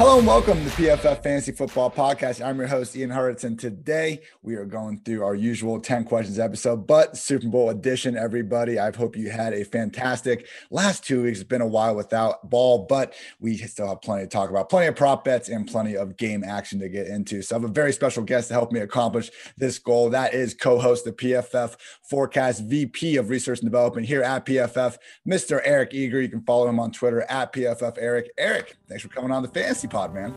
[0.00, 2.42] Hello and welcome to the PFF Fantasy Football Podcast.
[2.42, 6.38] I'm your host, Ian Hartitz, and today we are going through our usual 10 questions
[6.38, 8.78] episode, but Super Bowl edition, everybody.
[8.78, 11.40] I hope you had a fantastic last two weeks.
[11.40, 14.86] It's been a while without ball, but we still have plenty to talk about, plenty
[14.86, 17.42] of prop bets and plenty of game action to get into.
[17.42, 20.08] So I have a very special guest to help me accomplish this goal.
[20.08, 21.76] That is co-host the PFF
[22.08, 24.96] Forecast VP of Research and Development here at PFF,
[25.28, 25.60] Mr.
[25.62, 26.22] Eric Eager.
[26.22, 28.30] You can follow him on Twitter at PFF Eric.
[28.38, 30.34] Eric, thanks for coming on the Fantasy pod, man.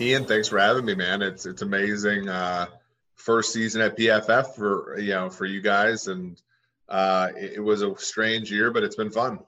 [0.00, 1.22] Ian, thanks for having me, man.
[1.22, 2.28] It's it's amazing.
[2.28, 2.66] Uh,
[3.14, 6.40] first season at PFF for you know for you guys, and
[6.88, 9.40] uh, it, it was a strange year, but it's been fun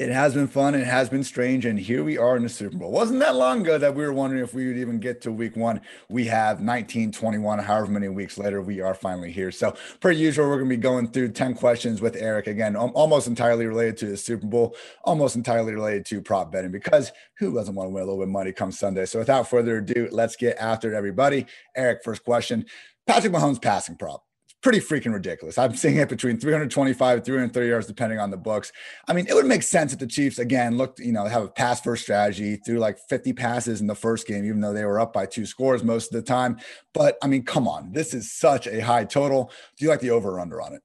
[0.00, 0.74] it has been fun.
[0.74, 1.64] It has been strange.
[1.64, 2.90] And here we are in the Super Bowl.
[2.90, 5.54] Wasn't that long ago that we were wondering if we would even get to week
[5.54, 5.80] one.
[6.08, 9.52] We have 19, 21, however many weeks later, we are finally here.
[9.52, 13.28] So, per usual, we're going to be going through 10 questions with Eric Eager, almost
[13.28, 17.74] entirely related to the Super Bowl, almost entirely related to prop betting because who doesn't
[17.74, 19.06] want to win a little bit of money come Sunday?
[19.06, 21.46] So, without further ado, let's get after it, everybody.
[21.76, 22.66] Eric, first question
[23.06, 24.24] Patrick Mahomes passing prop
[24.64, 25.58] pretty freaking ridiculous.
[25.58, 28.72] I'm seeing it between 325 and 330 yards, depending on the books.
[29.06, 31.48] I mean, it would make sense if the Chiefs, again, looked, you know, have a
[31.48, 34.98] pass first strategy, threw like 50 passes in the first game, even though they were
[34.98, 36.56] up by two scores most of the time.
[36.94, 39.52] But I mean, come on, this is such a high total.
[39.76, 40.82] Do you like the over or under on it?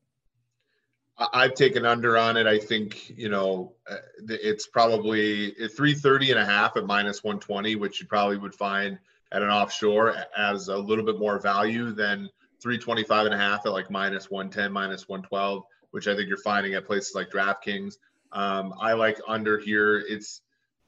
[1.33, 2.47] I've taken under on it.
[2.47, 3.95] I think, you know, uh,
[4.27, 8.99] it's probably 330 and a half at minus 120, which you probably would find
[9.31, 12.29] at an offshore as a little bit more value than
[12.61, 16.73] 325 and a half at like minus 110, minus 112, which I think you're finding
[16.73, 17.95] at places like DraftKings.
[18.31, 19.97] Um, I like under here.
[19.97, 20.41] It's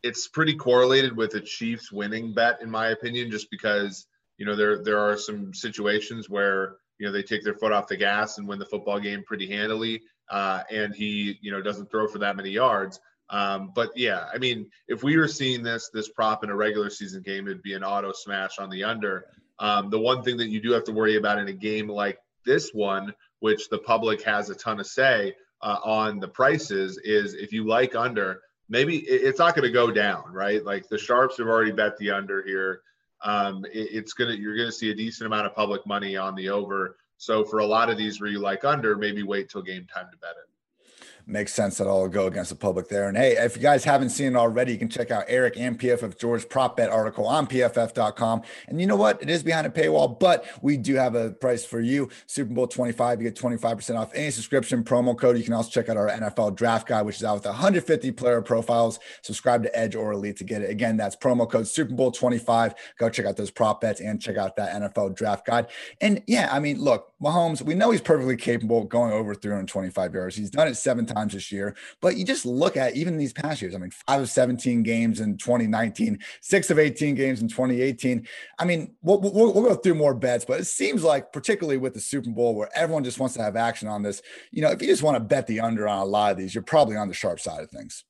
[0.03, 4.55] it's pretty correlated with the Chiefs winning bet, in my opinion, just because you know
[4.55, 8.37] there there are some situations where you know they take their foot off the gas
[8.37, 12.19] and win the football game pretty handily, uh, and he you know doesn't throw for
[12.19, 12.99] that many yards.
[13.29, 16.89] Um, but yeah, I mean, if we were seeing this this prop in a regular
[16.89, 19.25] season game, it'd be an auto smash on the under.
[19.61, 22.17] Um, the one thing that you do have to worry about in a game like
[22.45, 27.35] this one, which the public has a ton of say uh, on the prices, is
[27.35, 30.65] if you like under, maybe it's not going to go down, right?
[30.65, 32.81] Like the sharps have already bet the under here.
[33.23, 36.49] Um, it, it's gonna you're gonna see a decent amount of public money on the
[36.49, 36.97] over.
[37.17, 40.07] So for a lot of these where you like under, maybe wait till game time
[40.11, 40.50] to bet it
[41.31, 43.07] makes sense that I'll go against the public there.
[43.07, 45.79] And hey, if you guys haven't seen it already, you can check out Eric and
[45.79, 48.41] PFF George prop bet article on pff.com.
[48.67, 49.21] And you know what?
[49.21, 52.09] It is behind a paywall, but we do have a price for you.
[52.27, 55.37] Super Bowl 25, you get 25% off any subscription promo code.
[55.37, 58.41] You can also check out our NFL draft guide, which is out with 150 player
[58.41, 58.99] profiles.
[59.21, 60.69] Subscribe to Edge or Elite to get it.
[60.69, 62.75] Again, that's promo code Super Bowl 25.
[62.97, 65.67] Go check out those prop bets and check out that NFL draft guide.
[66.01, 70.13] And yeah, I mean, look, Mahomes, we know he's perfectly capable of going over 325
[70.13, 70.35] yards.
[70.35, 71.75] He's done it seven times times this year.
[72.01, 73.75] But you just look at even these past years.
[73.75, 78.27] I mean, five of 17 games in 2019, six of 18 games in 2018.
[78.59, 81.93] I mean, we'll, we'll, we'll go through more bets, but it seems like, particularly with
[81.93, 84.21] the Super Bowl, where everyone just wants to have action on this,
[84.51, 86.53] you know, if you just want to bet the under on a lot of these,
[86.55, 88.03] you're probably on the sharp side of things.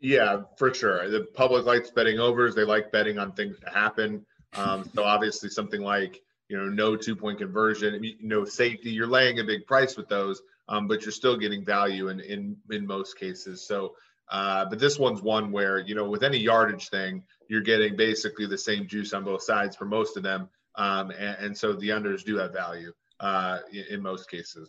[0.00, 1.08] Yeah, for sure.
[1.10, 2.54] The public likes betting overs.
[2.54, 4.24] They like betting on things to happen.
[4.54, 9.40] Um, so obviously, something like you know no two point conversion, no safety, you're laying
[9.40, 13.18] a big price with those um, but you're still getting value in in in most
[13.18, 13.66] cases.
[13.66, 13.94] So,
[14.30, 18.46] uh, but this one's one where you know with any yardage thing, you're getting basically
[18.46, 21.88] the same juice on both sides for most of them, um, and, and, so the
[21.88, 24.68] unders do have value uh, in, in most cases.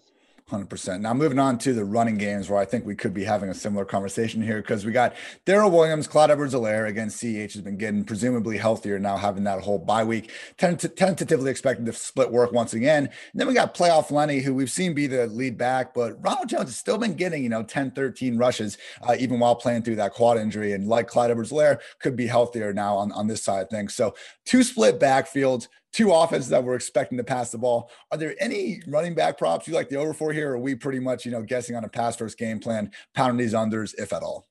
[0.51, 1.01] 100%.
[1.01, 3.53] Now, moving on to the running games, where I think we could be having a
[3.53, 5.15] similar conversation here because we got
[5.45, 6.87] Darrel Williams, Clyde Edwards Helaire.
[6.87, 10.31] Again, CH has been getting presumably healthier now, having that whole bye week.
[10.57, 13.05] Tent- tentatively expected to split work once again.
[13.05, 16.49] And then we got playoff Lenny, who we've seen be the lead back, but Ronald
[16.49, 18.77] Jones has still been getting, you know, 10, 13 rushes,
[19.07, 20.73] uh, even while playing through that quad injury.
[20.73, 23.93] And like Clyde Edwards Helaire, could be healthier now on, on this side of things.
[23.93, 24.15] So,
[24.45, 27.89] two split backfields two offenses that we're expecting to pass the ball.
[28.11, 30.51] Are there any running back props you like the over for here?
[30.51, 33.37] Or are we pretty much, you know, guessing on a pass first game plan, pounding
[33.37, 34.47] these unders, if at all?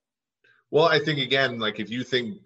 [0.70, 2.38] Well, I think again, like if you think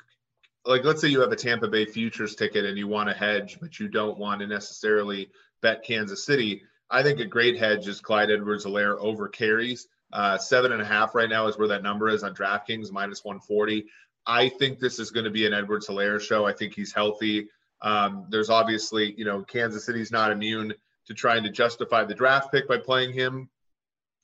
[0.65, 3.59] like let's say you have a Tampa Bay futures ticket and you want to hedge,
[3.61, 5.31] but you don't want to necessarily
[5.61, 6.63] bet Kansas City.
[6.91, 9.89] I think a great hedge is Clyde Edwards Helaire over carries.
[10.13, 13.25] Uh, seven and a half right now is where that number is on DraftKings, minus
[13.25, 13.87] 140.
[14.27, 16.45] I think this is going to be an Edwards Helaire show.
[16.47, 17.49] I think he's healthy.
[17.83, 20.73] Um, there's obviously, you know, Kansas City's not immune
[21.07, 23.49] to trying to justify the draft pick by playing him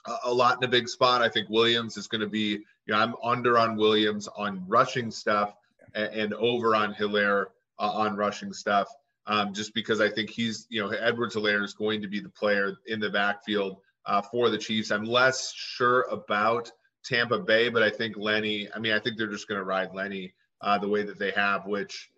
[0.07, 1.23] a, a lot in a big spot.
[1.23, 2.49] I think Williams is going to be,
[2.87, 5.55] you know, I'm under on Williams on rushing stuff
[5.95, 7.47] and, and over on Helaire
[7.79, 8.89] uh, on rushing stuff.
[9.27, 12.31] Um, just because I think he's, you know, Edwards Helaire is going to be the
[12.31, 13.77] player in the backfield
[14.07, 14.91] uh, for the Chiefs.
[14.91, 16.73] I'm less sure about
[17.05, 19.93] Tampa Bay, but I think Lenny, I mean, I think they're just going to ride
[19.93, 20.33] Lenny
[20.63, 21.67] uh, the way that they have.
[21.67, 22.11] Which,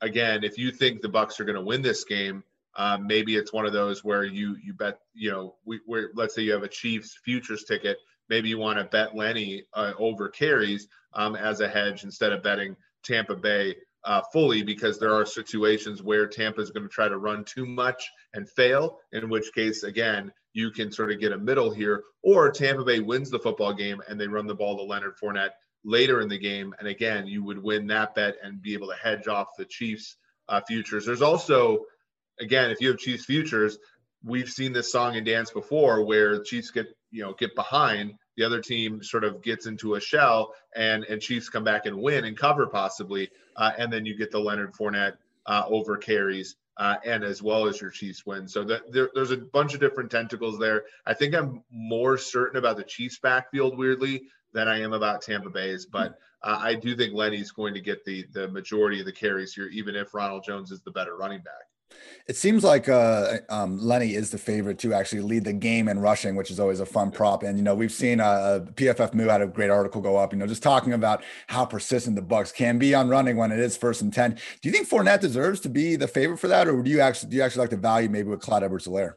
[0.00, 2.42] again, if you think the Bucs are going to win this game,
[2.76, 6.34] um, maybe it's one of those where you you bet you know we where let's
[6.34, 7.98] say you have a Chiefs futures ticket,
[8.28, 12.42] maybe you want to bet Lenny uh, over carries um, as a hedge instead of
[12.42, 13.74] betting Tampa Bay
[14.04, 17.66] uh, fully because there are situations where Tampa is going to try to run too
[17.66, 22.02] much and fail, in which case, again, you can sort of get a middle here,
[22.22, 25.50] or Tampa Bay wins the football game and they run the ball to Leonard Fournette
[25.84, 26.74] later in the game.
[26.78, 30.16] And again, you would win that bet and be able to hedge off the Chiefs
[30.48, 31.06] uh, futures.
[31.06, 31.84] There's also,
[32.38, 33.78] again, if you have Chiefs futures,
[34.22, 38.44] we've seen this song and dance before where Chiefs get, you know, get behind the
[38.44, 42.24] other team sort of gets into a shell and and Chiefs come back and win
[42.24, 45.16] and cover possibly, uh, and then you get the Leonard Fournette
[45.46, 46.56] uh, over carries.
[46.76, 48.48] Uh, and as well as your Chiefs win.
[48.48, 50.84] So that, there, there's a bunch of different tentacles there.
[51.04, 55.50] I think I'm more certain about the Chiefs backfield, weirdly, than I am about Tampa
[55.50, 55.86] Bay's.
[55.86, 59.54] But uh, I do think Lenny's going to get the the majority of the carries
[59.54, 61.54] here, even if Ronald Jones is the better running back.
[62.28, 65.98] It seems like uh, um, Lenny is the favorite to actually lead the game in
[65.98, 67.42] rushing, which is always a fun prop.
[67.42, 70.32] And you know, we've seen uh, PFF Moo had a great article go up.
[70.32, 73.58] You know, just talking about how persistent the Bucs can be on running when it
[73.58, 74.32] is first and ten.
[74.32, 77.30] Do you think Fournette deserves to be the favorite for that, or do you actually
[77.30, 79.14] do you actually like the value maybe with Clyde Edwards-Helaire?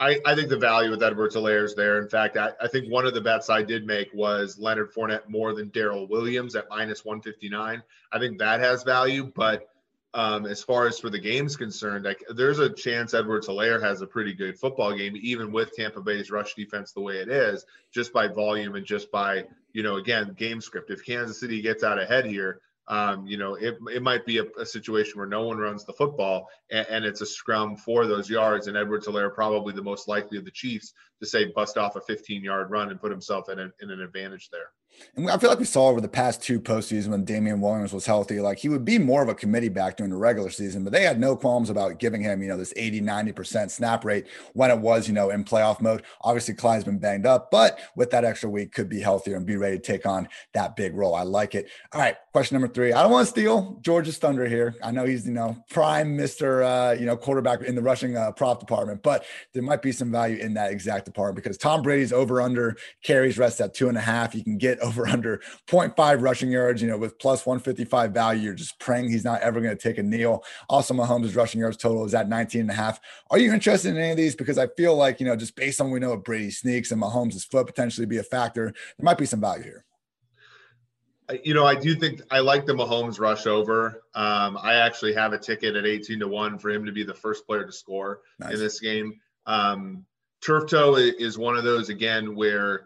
[0.00, 2.00] I, I, think the value with Edwards-Helaire is there.
[2.00, 5.28] In fact, I, I, think one of the bets I did make was Leonard Fournette
[5.28, 7.82] more than Darrel Williams at minus 159.
[8.12, 9.68] I think that has value, but
[10.14, 14.06] um, as far as for the game's concerned, like there's a chance Edwards-Helaire has a
[14.06, 18.12] pretty good football game, even with Tampa Bay's rush defense the way it is, just
[18.12, 20.90] by volume and just by, you know, again, game script.
[20.90, 24.44] If Kansas City gets out ahead here, um, you know, it, it might be a,
[24.58, 28.28] a, situation where no one runs the football and, and it's a scrum for those
[28.28, 28.66] yards.
[28.66, 32.42] And Edwards-Helaire, probably the most likely of the Chiefs to say bust off a 15
[32.42, 34.72] yard run and put himself in, a, in an advantage there.
[35.16, 38.06] And I feel like we saw over the past two postseasons when Damien Williams was
[38.06, 40.92] healthy, like he would be more of a committee back during the regular season, but
[40.92, 44.70] they had no qualms about giving him, you know, this 80, 90% snap rate when
[44.70, 46.02] it was, you know, in playoff mode.
[46.22, 49.56] Obviously, Clyde's been banged up, but with that extra week, could be healthier and be
[49.56, 51.14] ready to take on that big role.
[51.14, 51.68] I like it.
[51.92, 52.16] All right.
[52.32, 52.92] Question number three.
[52.92, 54.74] I don't want to steal George's thunder here.
[54.82, 56.64] I know he's, you know, prime Mr.
[56.64, 60.10] Uh, you know, quarterback in the rushing uh, prop department, but there might be some
[60.10, 63.96] value in that exact department because Tom Brady's over under carries rest at two and
[63.96, 64.34] a half.
[64.34, 68.42] You can get over under 0.5 rushing yards, you know, with plus 155 value.
[68.42, 70.44] You're just praying he's not ever going to take a kneel.
[70.68, 73.00] Also, Mahomes' rushing yards total is at 19 and a half.
[73.30, 74.34] Are you interested in any of these?
[74.34, 76.90] Because I feel like, you know, just based on what we know what Brady sneaks
[76.90, 79.84] and Mahomes' foot potentially be a factor, there might be some value here
[81.44, 84.02] you know, I do think I like the Mahomes rush over.
[84.14, 87.14] Um, I actually have a ticket at 18 to 1 for him to be the
[87.14, 88.54] first player to score nice.
[88.54, 89.20] in this game.
[89.46, 90.04] Um,
[90.44, 92.84] turf toe is one of those again where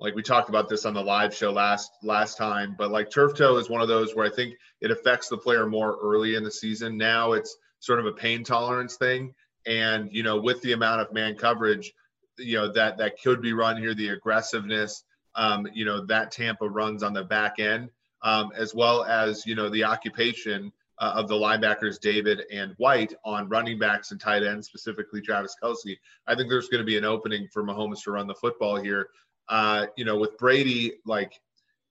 [0.00, 3.34] like we talked about this on the live show last last time but like turf
[3.34, 6.42] toe is one of those where i think it affects the player more early in
[6.42, 6.98] the season.
[6.98, 9.32] Now it's sort of a pain tolerance thing.
[9.64, 11.92] And you know with the amount of man coverage
[12.36, 15.04] you know that that could be run here the aggressiveness
[15.36, 17.90] um, you know that tampa runs on the back end
[18.22, 23.14] um, as well as you know the occupation uh, of the linebackers David and White
[23.24, 25.96] on running backs and tight ends, specifically Travis Kelce.
[26.26, 29.08] I think there's going to be an opening for Mahomes to run the football here.
[29.48, 31.40] Uh, you know, with Brady, like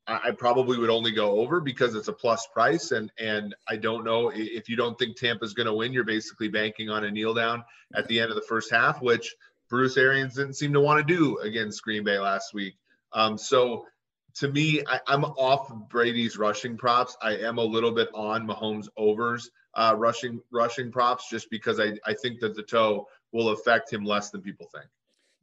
[0.08, 3.77] I, I probably would only go over because it's a plus price, and and I
[3.77, 7.12] don't know if you don't think Tampa's going to win, you're basically banking on a
[7.12, 7.63] kneel down
[7.96, 9.36] at the end of the first half, which
[9.70, 12.75] Bruce Arians didn't seem to want to do against Green Bay last week.
[13.13, 13.86] Um, so
[14.35, 17.15] to me, I, am off Brady's rushing props.
[17.21, 21.93] I am a little bit on Mahomes overs uh, rushing rushing props just because I,
[22.05, 24.88] I think that the toe will affect him less than people think.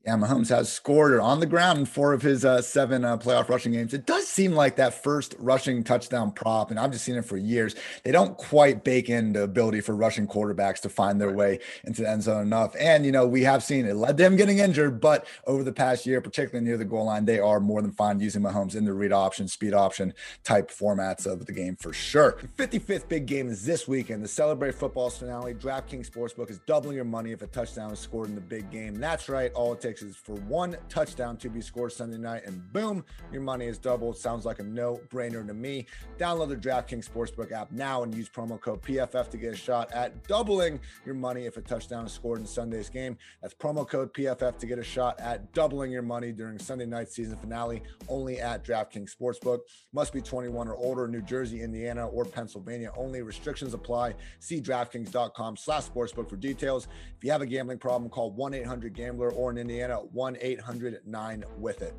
[0.05, 3.49] Yeah, Mahomes has scored on the ground in four of his uh, seven uh, playoff
[3.49, 3.93] rushing games.
[3.93, 7.37] It does seem like that first rushing touchdown prop, and I've just seen it for
[7.37, 7.75] years.
[8.05, 12.03] They don't quite bake in the ability for rushing quarterbacks to find their way into
[12.03, 12.75] the end zone enough.
[12.79, 16.07] And, you know, we have seen it led them getting injured, but over the past
[16.07, 18.95] year, particularly near the goal line, they are more than fine using Mahomes in the
[18.95, 22.39] read option, speed option type formats of the game for sure.
[22.57, 24.25] The 55th big game is this weekend.
[24.25, 25.53] The Celebrate Football's finale.
[25.55, 28.95] DraftKings Sportsbook is doubling your money if a touchdown is scored in the big game.
[28.95, 29.53] That's right.
[29.53, 33.43] All it takes is for one touchdown to be scored Sunday night, and boom, your
[33.43, 34.17] money is doubled.
[34.17, 35.87] Sounds like a no brainer to me.
[36.19, 39.91] Download the DraftKings Sportsbook app now and use promo code PFF to get a shot
[39.93, 43.17] at doubling your money if a touchdown is scored in Sunday's game.
[43.41, 47.09] That's promo code PFF to get a shot at doubling your money during Sunday night
[47.09, 49.61] season finale only at DraftKings Sportsbook.
[49.93, 53.23] Must be 21 or older, New Jersey, Indiana, or Pennsylvania only.
[53.23, 54.15] Restrictions apply.
[54.41, 56.89] See DraftKings.com slash sportsbook for details.
[57.17, 60.37] If you have a gambling problem, call 1 800 Gambler or in Indiana at 1
[60.41, 61.95] 800 9 with it.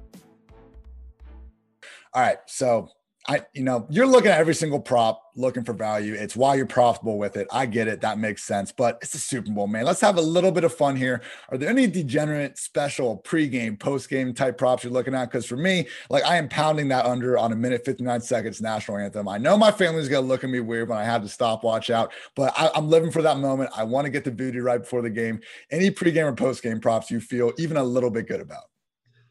[2.13, 2.39] All right.
[2.47, 2.89] So
[3.27, 6.13] I, you know, you're looking at every single prop, looking for value.
[6.13, 7.47] It's why you're profitable with it.
[7.51, 8.01] I get it.
[8.01, 8.71] That makes sense.
[8.71, 9.85] But it's the Super Bowl, man.
[9.85, 11.21] Let's have a little bit of fun here.
[11.49, 15.25] Are there any degenerate, special pregame, postgame type props you're looking at?
[15.25, 18.97] Because for me, like I am pounding that under on a minute 59 seconds national
[18.97, 19.27] anthem.
[19.27, 22.13] I know my family's gonna look at me weird when I have the stopwatch out,
[22.35, 23.69] but I, am living for that moment.
[23.75, 25.41] I want to get the booty right before the game.
[25.71, 28.63] Any pregame or postgame props you feel even a little bit good about?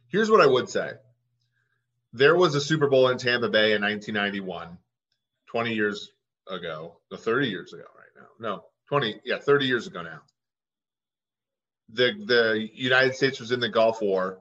[0.08, 0.92] Here's what I would say
[2.12, 4.78] there was a Super Bowl in Tampa Bay in 1991,
[5.50, 6.10] 20 years
[6.48, 8.48] ago, no, 30 years ago, right now.
[8.48, 10.20] No, 20, yeah, 30 years ago now.
[11.90, 14.40] The the United States was in the Gulf War.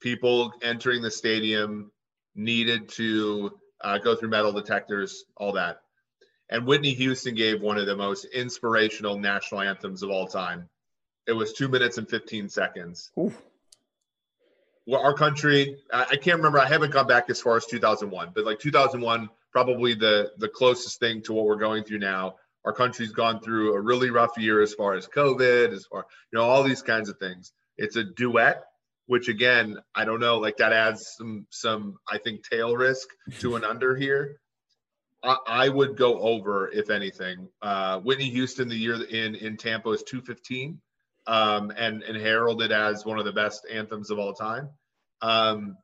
[0.00, 1.92] People entering the stadium
[2.34, 5.80] needed to uh, go through metal detectors, all that.
[6.48, 10.68] And Whitney Houston gave one of the most inspirational national anthems of all time.
[11.26, 13.10] It was two minutes and 15 seconds.
[14.86, 16.58] Well, our country, I, can't remember.
[16.58, 20.98] I haven't gone back as far as 2001, but like 2001, probably the the closest
[20.98, 22.36] thing to what we're going through now.
[22.64, 26.38] Our country's gone through a really rough year as far as COVID, as far you
[26.38, 27.52] know, all these kinds of things.
[27.76, 28.64] It's a duet,
[29.06, 33.08] which again, I don't know, like that adds some some I think tail risk
[33.40, 34.40] to an under here.
[35.22, 37.48] I, I would go over if anything.
[37.60, 40.80] Uh, Whitney Houston, the year in in Tampa is 215
[41.26, 44.70] um, and and heralded as one of the best anthems of all time.
[45.20, 45.76] Um,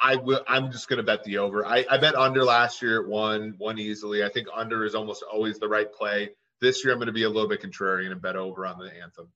[0.00, 0.42] I will.
[0.48, 1.64] I'm just going to bet the over.
[1.64, 4.24] I, I bet under last year at one, one easily.
[4.24, 6.30] I think under is almost always the right play.
[6.60, 8.86] This year, I'm going to be a little bit contrarian and bet over on the
[8.86, 9.28] anthem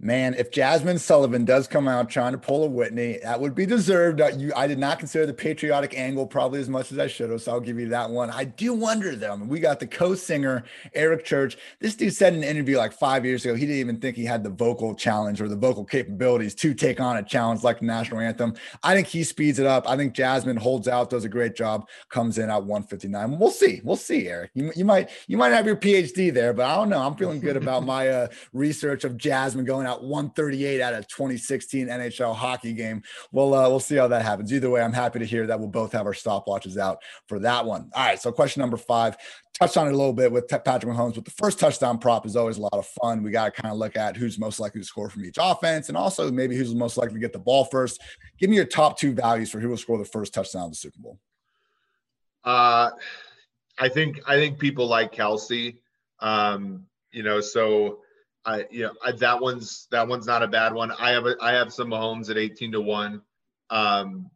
[0.00, 3.66] man, if Jazmine Sullivan does come out trying to pull a Whitney, that would be
[3.66, 4.20] deserved.
[4.20, 7.30] Uh, you, I did not consider the patriotic angle probably as much as I should
[7.30, 8.30] have, so I'll give you that one.
[8.30, 9.32] I do wonder though.
[9.32, 11.56] I mean, we got the co-singer Eric Church.
[11.80, 14.24] This dude said in an interview like five years ago he didn't even think he
[14.24, 17.86] had the vocal challenge or the vocal capabilities to take on a challenge like the
[17.86, 18.54] national anthem.
[18.82, 19.88] I think he speeds it up.
[19.88, 23.38] I think Jazmine holds out, does a great job, comes in at 159.
[23.38, 23.80] We'll see.
[23.84, 24.50] We'll see, Eric.
[24.54, 27.00] You, you might you might have your PhD there, but I don't know.
[27.00, 31.88] I'm feeling good about my uh, research of Jazmine going out 138 out of 2016
[31.88, 33.02] NHL hockey game.
[33.30, 34.52] We'll uh, we'll see how that happens.
[34.52, 37.64] Either way, I'm happy to hear that we'll both have our stopwatches out for that
[37.64, 37.90] one.
[37.94, 38.20] All right.
[38.20, 39.16] So question number five.
[39.58, 42.36] Touched on it a little bit with Patrick Mahomes, but the first touchdown prop is
[42.36, 43.22] always a lot of fun.
[43.22, 45.88] We got to kind of look at who's most likely to score from each offense,
[45.88, 48.00] and also maybe who's most likely to get the ball first.
[48.38, 50.76] Give me your top two values for who will score the first touchdown of the
[50.76, 51.18] Super Bowl.
[52.44, 52.90] Uh,
[53.78, 55.76] I think I think people like Kelce.
[56.20, 57.98] Um, you know, so
[58.44, 60.92] I you know I, that one's that one's not a bad one.
[60.92, 63.22] I have a, I have some Mahomes at eighteen to one
[63.70, 64.30] um,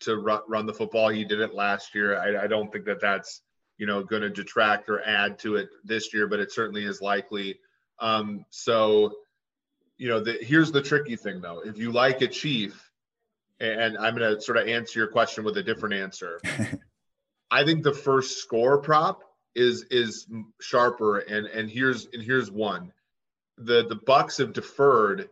[0.00, 1.08] to run, run the football.
[1.08, 2.18] He did it last year.
[2.18, 3.42] I, I don't think that that's
[3.76, 7.00] you know going to detract or add to it this year, but it certainly is
[7.00, 7.60] likely.
[7.98, 9.12] Um, so
[9.98, 11.60] you know the, here's the tricky thing though.
[11.60, 12.90] If you like a chief,
[13.60, 16.40] and I'm going to sort of answer your question with a different answer.
[17.50, 19.22] I think the first score prop
[19.54, 20.26] is is
[20.60, 22.92] sharper, and and here's and here's one
[23.60, 25.28] the the Bucs have deferred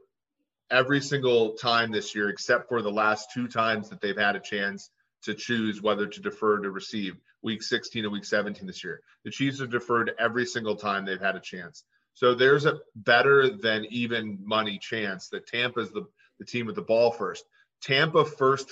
[0.71, 4.41] every single time this year, except for the last two times that they've had a
[4.41, 4.91] chance
[5.23, 9.01] to choose whether to defer to receive week 16 and week 17 this year.
[9.25, 11.85] The Chiefs have deferred every single time they've had a chance.
[12.15, 16.07] So there's a better than even money chance that Tampa's the,
[16.39, 17.45] the team with the ball first.
[17.81, 18.71] Tampa first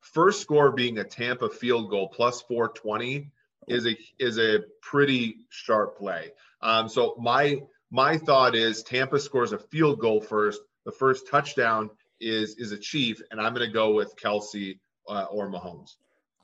[0.00, 3.30] first score being a Tampa field goal plus 420
[3.68, 6.32] is a is a pretty sharp play.
[6.60, 7.62] Um, so my
[7.94, 10.60] my thought is Tampa scores a field goal first.
[10.84, 15.26] The first touchdown is is a Chief, and I'm going to go with Kelce uh,
[15.30, 15.90] or Mahomes.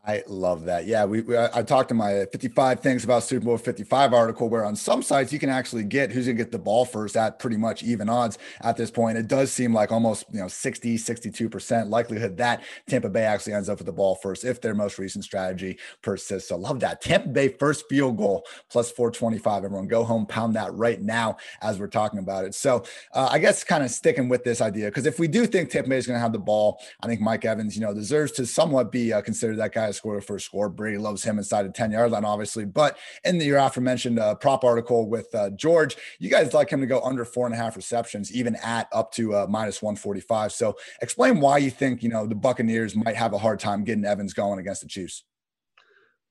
[0.03, 0.87] I love that.
[0.87, 4.65] Yeah, we, we, I talked to my 55 things about Super Bowl 55 article where
[4.65, 7.39] on some sites you can actually get who's going to get the ball first at
[7.39, 9.19] pretty much even odds at this point.
[9.19, 13.69] It does seem like almost, you know, 60, 62% likelihood that Tampa Bay actually ends
[13.69, 16.49] up with the ball first if their most recent strategy persists.
[16.49, 17.03] So love that.
[17.03, 19.65] Tampa Bay first field goal plus 425.
[19.65, 22.55] Everyone go home, pound that right now as we're talking about it.
[22.55, 25.69] So uh, I guess kind of sticking with this idea because if we do think
[25.69, 28.33] Tampa Bay is going to have the ball, I think Mike Evans, you know, deserves
[28.33, 30.69] to somewhat be uh, considered that guy score the first score.
[30.69, 32.65] Brady loves him inside the 10 yard line, obviously.
[32.65, 36.81] But in the, your aforementioned uh, prop article with uh, George, you guys like him
[36.81, 40.53] to go under four and a half receptions, even at up to uh, minus 145.
[40.53, 44.05] So explain why you think, you know, the Buccaneers might have a hard time getting
[44.05, 45.25] Evans going against the Chiefs.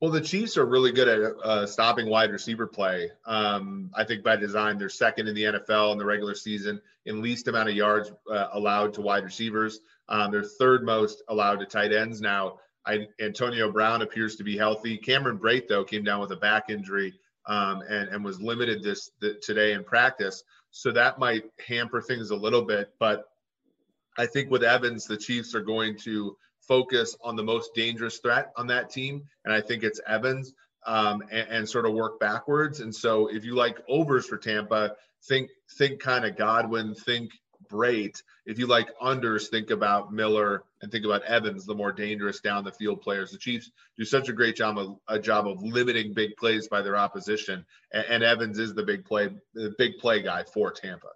[0.01, 3.11] Well, the Chiefs are really good at uh, stopping wide receiver play.
[3.25, 7.21] Um, I think by design, they're second in the NFL in the regular season in
[7.21, 9.81] least amount of yards uh, allowed to wide receivers.
[10.07, 12.21] Um, they're third most allowed to tight ends.
[12.21, 14.97] Now, I, Antonio Brown appears to be healthy.
[14.97, 17.13] Cameron Brate, though, came down with a back injury
[17.45, 20.43] um, and, and was limited this the, today in practice.
[20.71, 22.91] So that might hamper things a little bit.
[22.99, 23.25] But
[24.17, 28.51] I think with Evans, the Chiefs are going to focus on the most dangerous threat
[28.57, 30.53] on that team, and I think it's Evans,
[30.85, 32.79] um, and, and, sort of work backwards.
[32.79, 34.95] And so, if you like overs for Tampa,
[35.27, 37.31] think think kind of Godwin, think
[37.69, 38.21] Brate.
[38.45, 42.63] If you like unders, think about Miller and think about Evans, the more dangerous down
[42.63, 43.31] the field players.
[43.31, 46.81] The Chiefs do such a great job of a job of limiting big plays by
[46.81, 51.09] their opposition, and, and Evans is the big play, the big play guy for Tampa.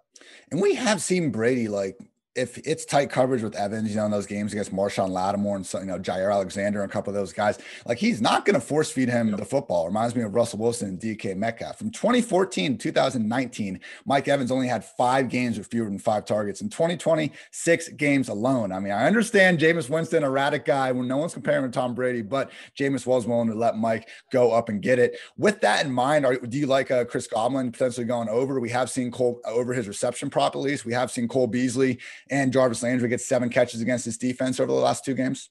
[0.50, 1.98] And we have seen Brady like
[2.34, 5.72] if it's tight coverage with Evans, you know, in those games against Marshon Lattimore and
[5.74, 8.60] you know Jaire Alexander and a couple of those guys, like he's not going to
[8.60, 9.86] force feed him the football.
[9.86, 13.80] Reminds me of Russell Wilson and DK Metcalf from 2014 to 2019.
[14.04, 16.60] Mike Evans only had five games with fewer than five targets.
[16.60, 18.72] In 2020, six games alone.
[18.72, 21.94] I mean, I understand Jameis Winston, erratic guy, when no one's comparing him to Tom
[21.94, 25.18] Brady, but Jameis was willing to let Mike go up and get it.
[25.36, 28.58] With that in mind, are, do you like uh, Chris Godwin potentially going over?
[28.58, 30.84] We have seen Cole over his reception prop at least.
[30.84, 32.00] We have seen Cole Beasley
[32.30, 35.50] and Jarvis Landry gets seven catches against his defense over the last two games?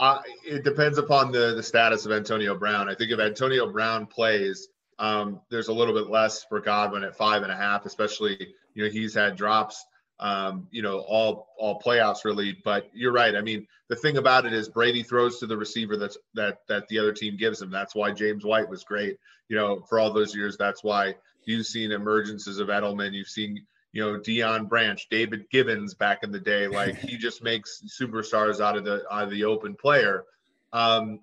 [0.00, 2.88] Uh, it depends upon the the status of Antonio Brown.
[2.88, 4.68] I think if Antonio Brown plays,
[4.98, 8.84] um, there's a little bit less for Godwin at five and a half, especially you
[8.84, 9.84] know he's had drops,
[10.20, 12.56] um, you know all all playoffs really.
[12.64, 13.34] But you're right.
[13.34, 16.86] I mean, the thing about it is Brady throws to the receiver that's that that
[16.88, 17.70] the other team gives him.
[17.70, 19.16] That's why James White was great.
[19.48, 23.14] You know, for all those years, that's why you've seen emergences of Edelman.
[23.14, 23.66] You've seen
[23.98, 26.68] you know, Deion Branch, David Givens back in the day.
[26.68, 30.22] Like he just makes superstars out of the out of the open player.
[30.72, 31.18] Um,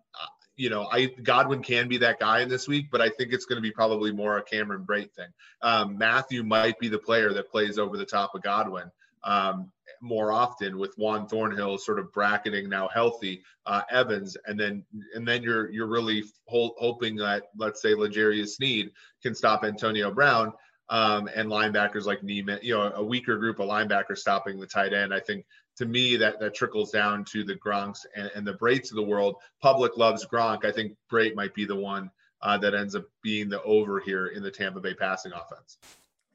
[0.58, 3.46] you know, I Godwin can be that guy in this week, but I think it's
[3.46, 5.29] going to be probably more a Cameron Brate thing.
[5.62, 8.91] Um, Mathieu might be the player that plays over the top of Godwin
[9.24, 14.84] um, more often, with Juan Thornhill sort of bracketing now healthy uh, Evans, and then
[15.13, 18.91] and then you're you're really ho- hoping that let's say L'Jarius Sneed
[19.24, 20.51] can stop Antonio Brown
[20.89, 24.94] um, and linebackers like Niemann, you know, a weaker group of linebackers stopping the tight
[24.94, 25.13] end.
[25.13, 25.46] I think
[25.77, 29.04] to me that that trickles down to the Gronks and, and the Brates of the
[29.04, 29.36] world.
[29.62, 30.66] Public loves Gronk.
[30.66, 34.27] I think Brate might be the one uh, that ends up being the over here
[34.27, 35.77] in the Tampa Bay passing offense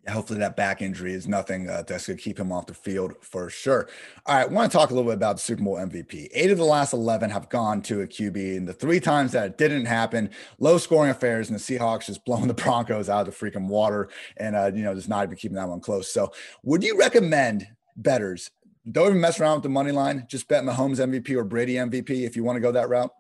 [0.09, 3.15] hopefully that back injury is nothing uh, that's going to keep him off the field
[3.21, 3.89] for sure.
[4.27, 6.29] All right, want to talk a little bit about the Super Bowl MVP.
[6.33, 9.47] Eight of the last 11 have gone to a QB, and the three times that
[9.47, 13.39] it didn't happen, low scoring affairs, and the Seahawks just blowing the Broncos out of
[13.39, 16.11] the freaking water and, uh, you know, just not even keeping that one close.
[16.11, 16.33] So,
[16.63, 18.51] would you recommend betters
[18.91, 22.27] don't even mess around with the money line, just bet Mahomes MVP or Brady MVP
[22.27, 23.11] if you want to go that route?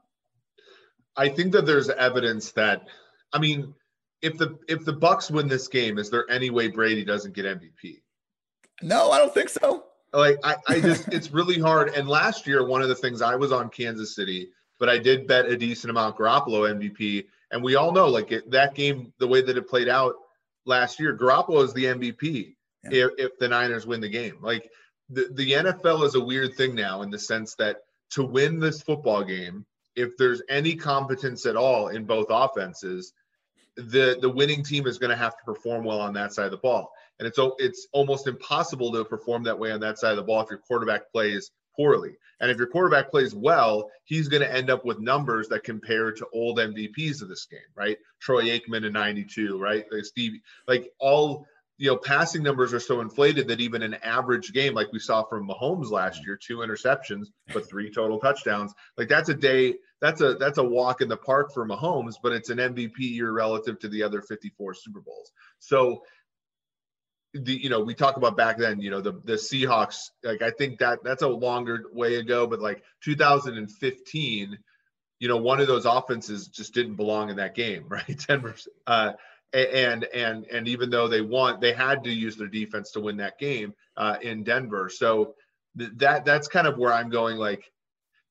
[1.16, 2.88] I think that there's evidence that,
[3.32, 3.74] I mean,
[4.22, 7.44] if the if the Bucs win this game, is there any way Brady doesn't get
[7.44, 8.00] MVP?
[8.83, 9.85] No, I don't think so.
[10.12, 11.94] Like I, I just it's really hard.
[11.94, 15.26] And last year, one of the things I was on Kansas City, but I did
[15.26, 17.26] bet a decent amount Garoppolo MVP.
[17.52, 20.14] And we all know, like it, that game, the way that it played out
[20.66, 22.54] last year, Garoppolo is the MVP
[22.85, 23.06] yeah.
[23.06, 24.38] if, if the Niners win the game.
[24.40, 24.70] Like
[25.09, 27.78] the, the NFL is a weird thing now in the sense that
[28.11, 33.12] to win this football game, if there's any competence at all in both offenses,
[33.88, 36.50] the the winning team is going to have to perform well on that side of
[36.50, 36.90] the ball.
[37.18, 40.40] And it's it's almost impossible to perform that way on that side of the ball
[40.40, 42.16] if your quarterback plays poorly.
[42.40, 46.10] And if your quarterback plays well he's going to end up with numbers that compare
[46.10, 47.98] to old mvps of this game right?
[48.20, 49.84] Troy aikman in 92 right?
[49.90, 50.32] Like steve
[50.66, 51.46] like all
[51.80, 55.22] you know, passing numbers are so inflated that even an average game, like we saw
[55.22, 60.20] from Mahomes last year, two interceptions but three total touchdowns, like that's a day, that's
[60.20, 63.78] a that's a walk in the park for Mahomes, but it's an MVP year relative
[63.78, 65.32] to the other 54 Super Bowls.
[65.58, 66.02] So
[67.32, 70.50] the you know we talk about back then you know the the Seahawks like I
[70.50, 74.58] think that that's a longer way ago but like 2015
[75.18, 78.24] you know one of those offenses just didn't belong in that game right?
[78.28, 78.54] Denver
[78.86, 79.12] uh
[79.52, 83.16] and and and even though they won, they had to use their defense to win
[83.18, 84.88] that game uh, in Denver.
[84.88, 85.34] So
[85.78, 87.36] th- that that's kind of where I'm going.
[87.36, 87.70] Like,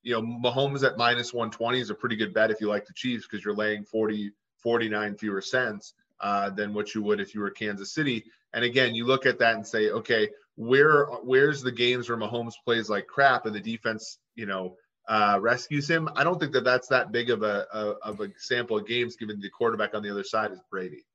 [0.02, 2.94] you know, Mahomes at minus 120 is a pretty good bet if you like the
[2.94, 7.42] Chiefs because you're laying 40 49 fewer cents uh, than what you would if you
[7.42, 8.26] were Kansas City.
[8.54, 12.56] And again, you look at that and say, okay, where where's the games where Mahomes
[12.66, 14.76] plays like crap and the defense, you know,
[15.08, 16.10] uh, rescues him.
[16.16, 19.16] I don't think that that's that big of a, a, of a sample of games,
[19.16, 21.06] given the quarterback on the other side is Brady.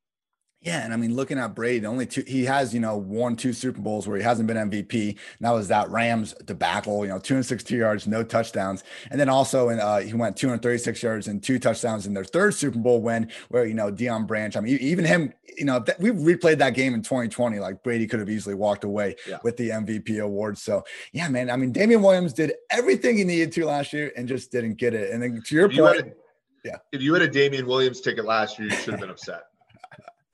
[0.65, 3.53] Yeah, and I mean, looking at Brady, only two he has, you know, won two
[3.53, 5.09] Super Bowls where he hasn't been MVP.
[5.09, 9.69] And that was that Rams debacle, you know, 260 yards, no touchdowns, and then also
[9.69, 13.29] in uh, he went 236 yards and two touchdowns in their third Super Bowl win,
[13.49, 14.57] where you know Deion Branch.
[14.57, 17.59] I mean, even him, you know, we replayed that game in 2020.
[17.59, 19.37] Like Brady could have easily walked away yeah.
[19.43, 20.57] with the MVP award.
[20.57, 21.51] So yeah, man.
[21.51, 24.95] I mean, Damien Williams did everything he needed to last year and just didn't get
[24.95, 25.11] it.
[25.11, 28.01] And then to your if point, you a, yeah, if you had a Damien Williams
[28.01, 29.43] ticket last year, you should have been upset.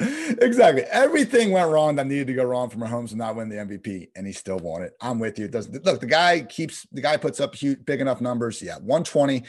[0.41, 0.83] exactly.
[0.83, 4.09] Everything went wrong that needed to go wrong for Mahomes to not win the MVP,
[4.15, 4.95] and he still won it.
[5.01, 5.45] I'm with you.
[5.45, 8.61] It does look the guy keeps the guy puts up huge, big enough numbers.
[8.61, 9.43] Yeah, 120.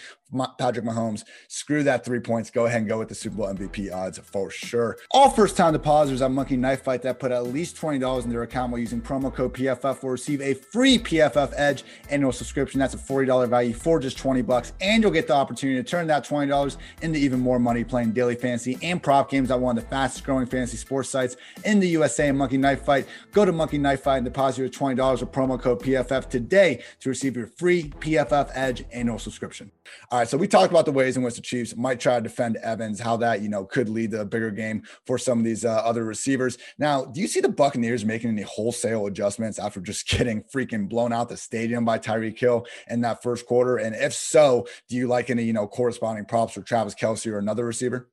[0.59, 1.25] Patrick Mahomes.
[1.49, 2.51] Screw that three points.
[2.51, 4.97] Go ahead and go with the Super Bowl MVP odds for sure.
[5.11, 8.43] All first time depositors on Monkey Knife Fight that put at least $20 in their
[8.43, 12.81] account while using promo code PFF will receive a free PFF Edge annual subscription.
[12.81, 14.73] That's a $40 value for just 20 bucks.
[14.81, 18.35] And you'll get the opportunity to turn that $20 into even more money playing daily
[18.35, 21.89] fantasy and prop games on one of the fastest growing fantasy sports sites in the
[21.89, 23.07] USA and Monkey Knife Fight.
[23.33, 27.09] Go to Monkey Knife Fight and deposit your $20 with promo code PFF today to
[27.09, 29.71] receive your free PFF Edge annual subscription.
[30.11, 32.21] All right, so we talked about the ways in which the Chiefs might try to
[32.21, 35.45] defend Evans, how that you know could lead to a bigger game for some of
[35.45, 36.59] these uh, other receivers.
[36.79, 41.13] Now, do you see the Buccaneers making any wholesale adjustments after just getting freaking blown
[41.13, 43.79] out the stadium by Tyreek Hill in that first quarter?
[43.79, 47.39] And if so, do you like any you know corresponding props for Travis Kelce or
[47.39, 48.09] another receiver?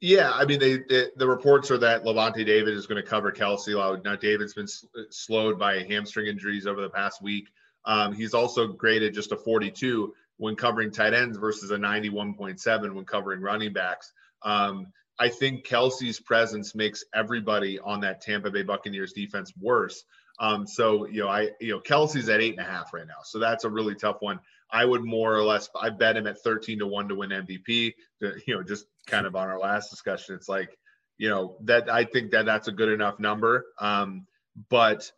[0.00, 3.32] Yeah, I mean, they, they, the reports are that Lavonte David is going to cover
[3.32, 4.04] Kelce.
[4.04, 4.68] Now, David's been
[5.10, 7.48] slowed by hamstring injuries over the past week.
[7.84, 13.04] Um, he's also graded just a 42 when covering tight ends versus a 91.7 when
[13.04, 14.12] covering running backs.
[14.42, 14.86] Um,
[15.18, 20.04] I think Kelce's presence makes everybody on that Tampa Bay Buccaneers defense worse.
[20.38, 23.22] Um, so you know, I you know Kelce's at eight and a half right now,
[23.24, 24.38] so that's a really tough one.
[24.70, 27.94] I would more or less I bet him at 13 to one to win MVP.
[28.20, 30.78] To, you know, just kind of on our last discussion, it's like
[31.16, 33.66] you know that I think that that's a good enough number.
[33.80, 34.26] Um,
[34.68, 35.10] but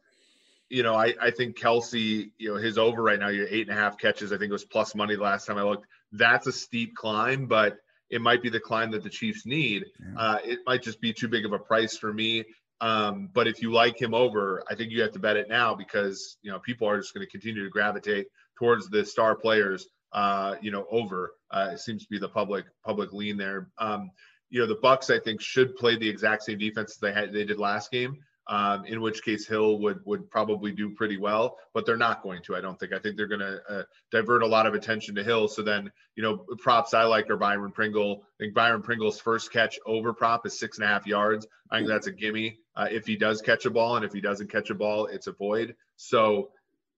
[0.71, 3.77] you know, I, I think Kelce, you know, his over right now, you're eight and
[3.77, 4.33] a half catches.
[4.33, 5.87] I think it was plus money the last time I looked.
[6.13, 7.77] That's a steep climb, but
[8.09, 9.85] it might be the climb that the Chiefs need.
[9.99, 10.21] Yeah.
[10.21, 12.45] Uh, it might just be too big of a price for me.
[12.81, 15.75] Um, but if you like him over, I think you have to bet it now
[15.75, 19.89] because you know people are just going to continue to gravitate towards the star players.
[20.13, 23.69] Uh, you know, over uh, it seems to be the public public lean there.
[23.79, 24.11] Um,
[24.49, 27.33] you know, the Bucs I think should play the exact same defense as they had
[27.33, 28.17] they did last game
[28.51, 32.43] um, in which case Hill would would probably do pretty well, but they're not going
[32.43, 32.57] to.
[32.57, 32.93] I don't think.
[32.93, 35.47] I think they're going to uh, divert a lot of attention to Hill.
[35.47, 38.25] So then, you know, props I like are Byron Pringle.
[38.25, 41.47] I think Byron Pringle's first catch over prop is six and a half yards.
[41.71, 44.21] I think that's a gimme uh, if he does catch a ball, and if he
[44.21, 45.77] doesn't catch a ball, it's a void.
[45.95, 46.51] So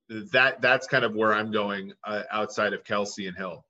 [0.09, 3.63] that that's kind of where I'm going uh, outside of Kelce and Hill.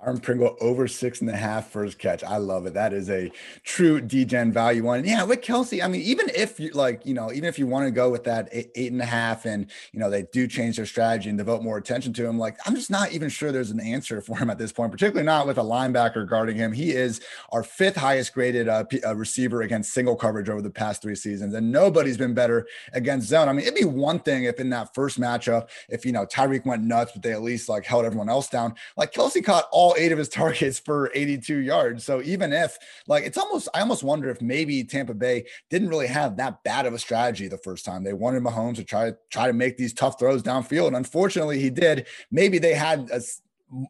[0.00, 2.24] Byron Pringle over six and a half first catch.
[2.24, 2.74] I love it.
[2.74, 3.30] That is a
[3.64, 5.04] true DGen value one.
[5.04, 7.86] Yeah, with Kelce, I mean, even if you like, you know, even if you want
[7.86, 10.76] to go with that eight, eight and a half and, you know, they do change
[10.76, 13.70] their strategy and devote more attention to him, like, I'm just not even sure there's
[13.70, 16.72] an answer for him at this point, particularly not with a linebacker guarding him.
[16.72, 17.20] He is
[17.52, 21.14] our fifth highest graded uh, P- uh, receiver against single coverage over the past three
[21.14, 21.54] seasons.
[21.54, 23.48] And nobody's been better against zone.
[23.48, 26.64] I mean, it'd be one thing if in that first matchup, if, you know, Tyreek
[26.64, 28.74] went nuts, but they at least like held everyone else down.
[28.96, 32.04] Like Kelce caught all all eight of his targets for 82 yards.
[32.04, 36.06] So even if like it's almost, I almost wonder if maybe Tampa Bay didn't really
[36.06, 38.04] have that bad of a strategy the first time.
[38.04, 40.88] They wanted Mahomes to try to try to make these tough throws downfield.
[40.88, 42.06] And unfortunately, he did.
[42.30, 43.20] Maybe they had a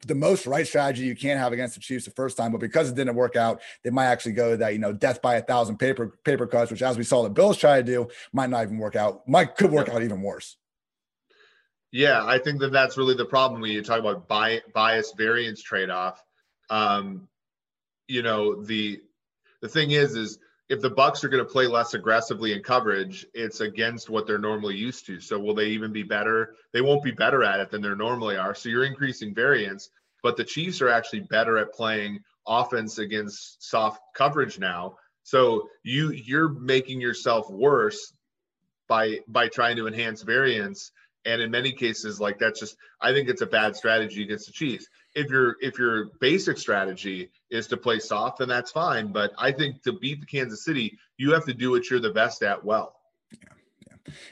[0.07, 2.91] the most right strategy you can have against the Chiefs the first time, but because
[2.91, 5.79] it didn't work out, they might actually go that you know death by a thousand
[5.79, 8.79] paper paper cuts, which as we saw the Bills try to do, might not even
[8.79, 9.27] work out.
[9.27, 10.57] Might could work out even worse.
[11.93, 15.91] Yeah, I think that that's really the problem when you talk about bias variance trade
[15.91, 16.23] off.
[16.69, 17.29] Um,
[18.07, 19.01] you know, the
[19.61, 23.27] the thing is, is if the Bucs are going to play less aggressively in coverage,
[23.35, 25.21] it's against what they're normally used to.
[25.21, 26.55] So will they even be better?
[26.73, 28.55] They won't be better at it than they normally are.
[28.55, 29.91] So you're increasing variance,
[30.23, 34.95] but the Chiefs are actually better at playing offense against soft coverage now.
[35.25, 38.13] So you you're making yourself worse
[38.89, 40.93] by by trying to enhance variance
[41.25, 44.53] and in many cases, like that's just I think it's a bad strategy against the
[44.53, 44.87] Chiefs.
[45.15, 49.13] If your if your basic strategy is to play soft, then that's fine.
[49.13, 52.11] But I think to beat the Kansas City, you have to do what you're the
[52.11, 53.00] best at well.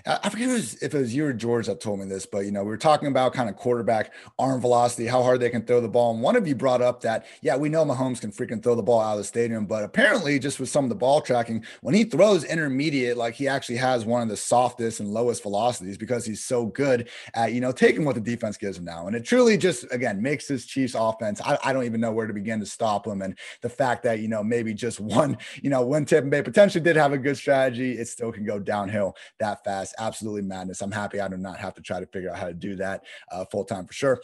[0.07, 2.27] I forget if it, was, if it was you or George that told me this,
[2.27, 5.51] but you know, we were talking about kind of quarterback arm velocity, how hard they
[5.51, 6.12] can throw the ball.
[6.12, 8.83] And one of you brought up that, yeah, we know Mahomes can freaking throw the
[8.83, 11.95] ball out of the stadium, but apparently, just with some of the ball tracking, when
[11.95, 16.25] he throws intermediate, like he actually has one of the softest and lowest velocities because
[16.25, 19.07] he's so good at, you know, taking what the defense gives him now.
[19.07, 21.41] And it truly just, again, makes this Chiefs offense.
[21.45, 23.23] I, I don't even know where to begin to stop him.
[23.23, 26.83] And the fact that, you know, maybe just one, you know, when Tampa Bay potentially
[26.83, 29.67] did have a good strategy, it still can go downhill that fast.
[29.98, 30.83] Absolutely madness.
[30.83, 33.04] I'm happy I do not have to try to figure out how to do that
[33.31, 34.20] uh, full time for sure.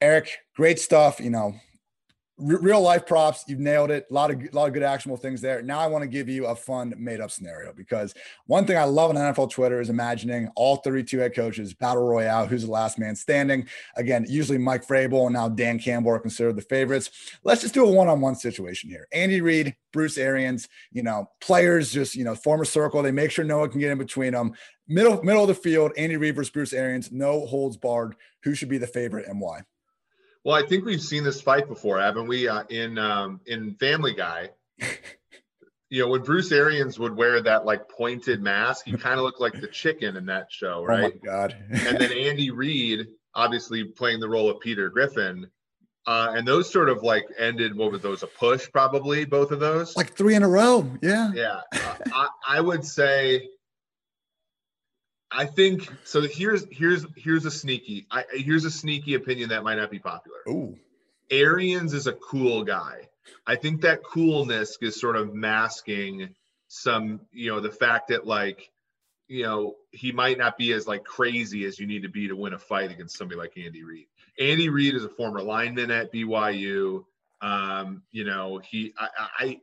[0.00, 1.20] Eric, great stuff.
[1.20, 1.54] You know,
[2.38, 3.44] real life props.
[3.46, 4.06] You've nailed it.
[4.10, 5.62] A lot of a lot of good actionable things there.
[5.62, 8.14] Now I want to give you a fun made up scenario because
[8.46, 12.46] one thing I love on NFL Twitter is imagining all 32 head coaches battle royale.
[12.46, 13.66] Who's the last man standing?
[13.96, 17.10] Again, usually Mike Vrabel and now Dan Campbell are considered the favorites.
[17.42, 19.08] Let's just do a one on one situation here.
[19.12, 20.68] Andy Reid, Bruce Arians.
[20.92, 23.02] You know, players just you know form a circle.
[23.02, 24.52] They make sure no one can get in between them.
[24.88, 25.92] Middle middle of the field.
[25.96, 27.10] Andy Reid versus Bruce Arians.
[27.10, 28.14] No holds barred.
[28.42, 29.62] Who should be the favorite and why?
[30.46, 32.46] Well, I think we've seen this fight before, haven't we?
[32.46, 34.50] Uh, in um, in Family Guy,
[35.90, 39.40] you know, when Bruce Arians would wear that like pointed mask, he kind of looked
[39.40, 41.12] like the chicken in that show, right?
[41.12, 41.56] Oh my god!
[41.70, 45.50] and then Andy Reid, obviously playing the role of Peter Griffin,
[46.06, 47.76] uh, and those sort of like ended.
[47.76, 48.22] What was those?
[48.22, 49.96] A push, probably both of those.
[49.96, 50.88] Like three in a row.
[51.02, 51.32] Yeah.
[51.34, 51.60] Yeah.
[51.72, 53.48] Uh, I, I would say
[55.36, 56.22] I think so.
[56.22, 58.06] Here's here's here's a sneaky.
[58.10, 60.38] I, here's a sneaky opinion that might not be popular.
[60.48, 60.78] Ooh,
[61.30, 63.08] Arians is a cool guy.
[63.46, 66.34] I think that coolness is sort of masking
[66.68, 68.70] some, you know, the fact that like,
[69.28, 72.36] you know, he might not be as like crazy as you need to be to
[72.36, 74.06] win a fight against somebody like Andy Reid.
[74.38, 77.04] Andy Reid is a former lineman at BYU.
[77.42, 79.60] Um, you know, he I, I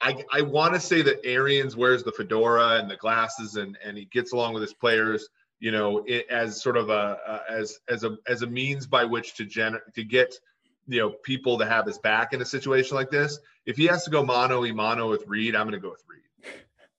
[0.00, 3.96] I, I want to say that Arians wears the fedora and the glasses and, and
[3.96, 5.28] he gets along with his players,
[5.60, 9.04] you know, it, as sort of a, a, as as a as a means by
[9.04, 10.34] which to gen to get
[10.86, 13.38] you know people to have his back in a situation like this.
[13.64, 16.04] If he has to go mono e mono with Reid, I'm going to go with
[16.08, 16.20] Reid.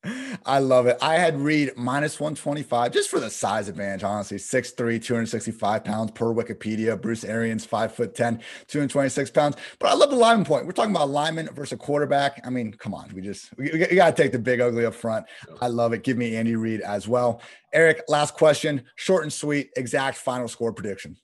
[0.46, 0.98] I love it.
[1.02, 4.38] I had Reid minus 125 just for the size advantage, honestly.
[4.38, 7.00] 6'3, 265 pounds per Wikipedia.
[7.00, 8.38] Bruce Arians, 5 foot 10,
[8.68, 9.58] 226 pounds.
[9.80, 10.66] But I love the lineman point.
[10.66, 12.42] We're talking about lineman versus a quarterback.
[12.46, 13.12] I mean, come on.
[13.14, 15.26] We just, we, we got to take the big ugly up front.
[15.62, 16.04] I love it.
[16.04, 17.42] Give me Andy Reid as well.
[17.74, 18.84] Eric, last question.
[18.96, 21.18] Short and sweet, exact final score prediction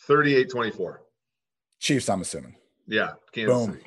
[0.00, 1.02] 38 24.
[1.80, 2.56] Chiefs, I'm assuming.
[2.86, 3.12] Yeah.
[3.32, 3.72] Kansas Boom.
[3.74, 3.84] City.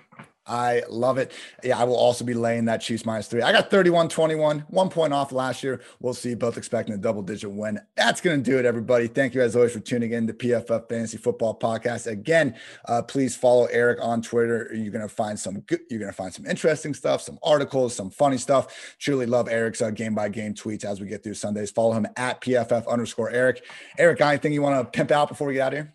[0.48, 1.34] I love it.
[1.64, 3.44] Yeah, I will also be laying that Chiefs minus three.
[3.44, 5.82] I got 31 21, one point off last year.
[6.00, 6.34] We'll see.
[6.34, 7.80] Both expecting a double digit win.
[7.96, 9.08] That's going to do it, everybody.
[9.08, 12.08] Thank you, as always, for tuning in to PFF Fantasy Football Podcast.
[12.08, 12.56] Again,
[12.88, 14.72] uh, please follow Eric on Twitter.
[14.74, 17.96] You're going to find some good, you're going to find some interesting stuff, some articles,
[17.96, 18.96] some funny stuff.
[18.98, 21.70] Truly love Eric's uh, game by game tweets as we get through Sundays.
[21.70, 23.64] Follow him at PFF underscore Eric.
[24.00, 25.94] Eric, anything you want to pimp out before we get out of here?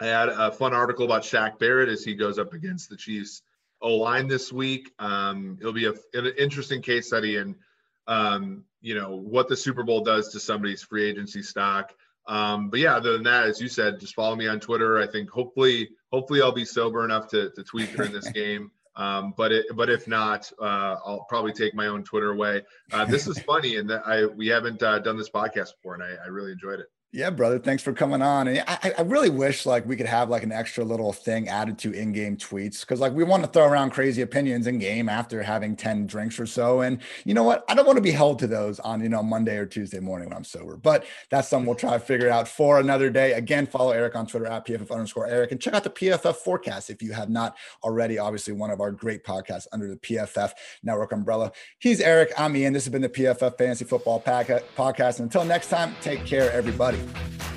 [0.00, 3.42] I had a fun article about Shaq Barrett as he goes up against the Chiefs
[3.80, 4.92] O line this week.
[4.98, 7.56] Um, it'll be a, an interesting case study in,
[8.06, 11.94] um, you know, what the Super Bowl does to somebody's free agency stock.
[12.28, 14.98] Um, but yeah, other than that, as you said, just follow me on Twitter.
[14.98, 18.70] I think hopefully, hopefully I'll be sober enough to, to tweet during this game.
[18.96, 22.62] Um, but it, but if not, uh, I'll probably take my own Twitter away.
[22.92, 26.14] Uh, this is funny, and I we haven't uh, done this podcast before, and I,
[26.24, 26.86] I really enjoyed it.
[27.12, 27.58] Yeah, brother.
[27.58, 28.48] Thanks for coming on.
[28.48, 31.78] And I, I really wish like we could have like an extra little thing added
[31.78, 35.42] to in-game tweets because like we want to throw around crazy opinions in game after
[35.42, 36.80] having 10 drinks or so.
[36.82, 37.64] And you know what?
[37.68, 40.28] I don't want to be held to those on, you know, Monday or Tuesday morning
[40.28, 40.76] when I'm sober.
[40.76, 43.32] But that's something we'll try to figure out for another day.
[43.32, 46.90] Again, follow Eric on Twitter at PFF underscore Eric and check out the PFF forecast
[46.90, 48.18] if you have not already.
[48.18, 51.52] Obviously, one of our great podcasts under the PFF network umbrella.
[51.78, 52.32] He's Eric.
[52.36, 52.74] I'm Ian.
[52.74, 54.42] This has been the PFF Fantasy Football uh,
[54.76, 55.20] Podcast.
[55.20, 56.50] And until next time, take care,
[56.98, 57.55] everybody.